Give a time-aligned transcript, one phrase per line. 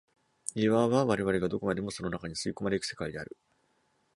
[0.55, 3.37] いわば我々がどこまでもその中に吸い込まれ行く世界である。